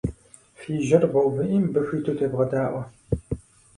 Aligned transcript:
Фи 0.59 0.71
жьэр 0.87 1.03
вгъэувыӏи 1.09 1.61
мыбы 1.63 1.81
хуиту 1.87 2.17
девгъэдаӏуэ. 2.17 2.81